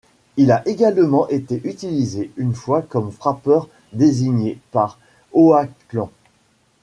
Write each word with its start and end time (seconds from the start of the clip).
Il 0.35 0.51
a 0.51 0.67
également 0.67 1.27
été 1.27 1.61
utilisé 1.63 2.31
une 2.35 2.55
fois 2.55 2.81
comme 2.81 3.11
frappeur 3.11 3.69
désigné 3.93 4.57
par 4.71 4.97
Oakland. 5.31 6.09